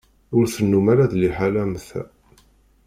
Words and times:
Ur 0.37 0.45
tennum 0.55 0.85
ara 0.93 1.11
d 1.11 1.13
liḥala 1.21 1.61
am 1.65 1.73
ta. 1.87 2.03